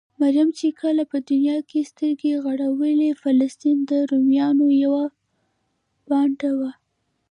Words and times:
مريم 0.21 0.49
چې 0.59 0.67
کله 0.81 1.03
په 1.11 1.17
دونيا 1.29 1.57
کې 1.69 1.79
سترګې 1.91 2.33
غړولې؛ 2.45 3.09
فلسطين 3.23 3.77
د 3.89 3.93
روميانو 4.11 4.65
يوه 4.83 5.05
بانډه 6.07 6.51
وه. 6.59 6.71